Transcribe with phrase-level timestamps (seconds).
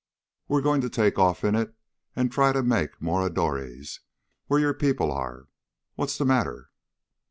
[0.47, 1.75] We're going to take off in it
[2.15, 3.99] and try to make Moradores,
[4.47, 5.47] where your people are.
[5.93, 6.71] What's the matter?"